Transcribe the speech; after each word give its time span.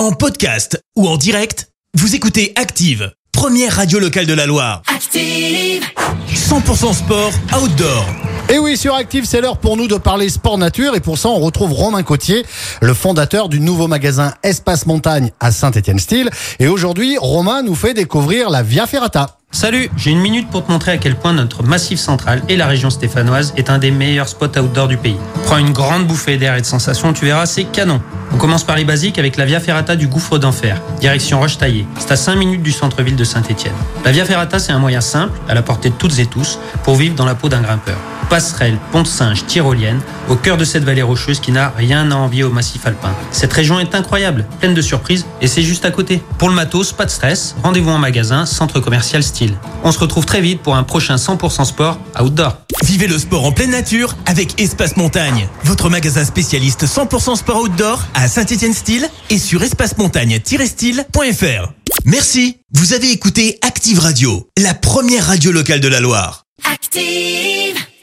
En 0.00 0.12
podcast 0.12 0.82
ou 0.96 1.06
en 1.06 1.18
direct, 1.18 1.68
vous 1.92 2.14
écoutez 2.14 2.54
Active, 2.56 3.12
première 3.32 3.76
radio 3.76 3.98
locale 3.98 4.24
de 4.24 4.32
la 4.32 4.46
Loire. 4.46 4.80
Active. 4.86 5.84
100% 6.32 6.94
sport 6.94 7.30
outdoor. 7.62 8.06
Et 8.48 8.58
oui, 8.58 8.78
sur 8.78 8.94
Active, 8.94 9.26
c'est 9.26 9.42
l'heure 9.42 9.58
pour 9.58 9.76
nous 9.76 9.88
de 9.88 9.96
parler 9.96 10.30
sport 10.30 10.56
nature. 10.56 10.94
Et 10.94 11.00
pour 11.00 11.18
ça, 11.18 11.28
on 11.28 11.38
retrouve 11.38 11.72
Romain 11.72 12.02
Cotier, 12.02 12.46
le 12.80 12.94
fondateur 12.94 13.50
du 13.50 13.60
nouveau 13.60 13.88
magasin 13.88 14.32
Espace 14.42 14.86
Montagne 14.86 15.32
à 15.38 15.50
Saint-Étienne-Style. 15.50 16.30
Et 16.60 16.66
aujourd'hui, 16.66 17.18
Romain 17.18 17.62
nous 17.62 17.74
fait 17.74 17.92
découvrir 17.92 18.48
la 18.48 18.62
Via 18.62 18.86
Ferrata. 18.86 19.36
Salut, 19.50 19.90
j'ai 19.98 20.12
une 20.12 20.20
minute 20.20 20.48
pour 20.48 20.64
te 20.64 20.72
montrer 20.72 20.92
à 20.92 20.96
quel 20.96 21.14
point 21.14 21.34
notre 21.34 21.62
massif 21.62 22.00
central 22.00 22.42
et 22.48 22.56
la 22.56 22.66
région 22.66 22.88
stéphanoise 22.88 23.52
est 23.58 23.68
un 23.68 23.76
des 23.76 23.90
meilleurs 23.90 24.28
spots 24.28 24.58
outdoor 24.58 24.88
du 24.88 24.96
pays. 24.96 25.16
Prends 25.44 25.58
une 25.58 25.72
grande 25.72 26.06
bouffée 26.06 26.38
d'air 26.38 26.56
et 26.56 26.62
de 26.62 26.66
sensations, 26.66 27.12
tu 27.12 27.26
verras, 27.26 27.44
c'est 27.44 27.64
canon. 27.64 28.00
On 28.40 28.44
commence 28.48 28.64
par 28.64 28.76
les 28.76 28.86
basiques 28.86 29.18
avec 29.18 29.36
la 29.36 29.44
Via 29.44 29.60
Ferrata 29.60 29.96
du 29.96 30.08
Gouffre 30.08 30.38
d'Enfer, 30.38 30.80
direction 30.98 31.40
Roche-Taillée. 31.40 31.84
C'est 31.98 32.10
à 32.10 32.16
5 32.16 32.36
minutes 32.36 32.62
du 32.62 32.72
centre-ville 32.72 33.14
de 33.14 33.22
Saint-Étienne. 33.22 33.74
La 34.02 34.12
Via 34.12 34.24
Ferrata, 34.24 34.58
c'est 34.58 34.72
un 34.72 34.78
moyen 34.78 35.02
simple, 35.02 35.38
à 35.46 35.52
la 35.52 35.60
portée 35.60 35.90
de 35.90 35.94
toutes 35.94 36.18
et 36.18 36.24
tous, 36.24 36.58
pour 36.82 36.96
vivre 36.96 37.14
dans 37.14 37.26
la 37.26 37.34
peau 37.34 37.50
d'un 37.50 37.60
grimpeur. 37.60 37.98
Passerelle, 38.30 38.78
pont 38.92 39.02
de 39.02 39.06
singe, 39.06 39.44
tyrolienne, 39.44 40.00
au 40.30 40.36
cœur 40.36 40.56
de 40.56 40.64
cette 40.64 40.84
vallée 40.84 41.02
rocheuse 41.02 41.38
qui 41.38 41.52
n'a 41.52 41.68
rien 41.76 42.10
à 42.12 42.14
envier 42.14 42.42
au 42.42 42.50
massif 42.50 42.86
alpin. 42.86 43.10
Cette 43.30 43.52
région 43.52 43.78
est 43.78 43.94
incroyable, 43.94 44.46
pleine 44.58 44.72
de 44.72 44.80
surprises, 44.80 45.26
et 45.42 45.46
c'est 45.46 45.60
juste 45.60 45.84
à 45.84 45.90
côté. 45.90 46.22
Pour 46.38 46.48
le 46.48 46.54
matos, 46.54 46.92
pas 46.92 47.04
de 47.04 47.10
stress, 47.10 47.56
rendez-vous 47.62 47.90
en 47.90 47.98
magasin, 47.98 48.46
centre 48.46 48.80
commercial 48.80 49.22
style. 49.22 49.52
On 49.84 49.92
se 49.92 49.98
retrouve 49.98 50.24
très 50.24 50.40
vite 50.40 50.62
pour 50.62 50.76
un 50.76 50.82
prochain 50.82 51.16
100% 51.16 51.66
sport 51.66 51.98
outdoor. 52.18 52.56
Vivez 52.84 53.06
le 53.06 53.18
sport 53.18 53.44
en 53.44 53.52
pleine 53.52 53.70
nature 53.70 54.16
avec 54.26 54.60
Espace 54.60 54.96
Montagne, 54.96 55.48
votre 55.64 55.88
magasin 55.90 56.24
spécialiste 56.24 56.86
100% 56.86 57.36
sport 57.36 57.62
outdoor 57.62 58.02
à 58.14 58.26
Saint-Étienne-Style 58.28 59.08
et 59.28 59.38
sur 59.38 59.62
espacemontagne-style.fr. 59.62 61.72
Merci, 62.04 62.58
vous 62.72 62.94
avez 62.94 63.10
écouté 63.10 63.58
Active 63.62 63.98
Radio, 63.98 64.48
la 64.56 64.74
première 64.74 65.26
radio 65.26 65.50
locale 65.52 65.80
de 65.80 65.88
la 65.88 66.00
Loire. 66.00 66.44
Active. 66.64 67.76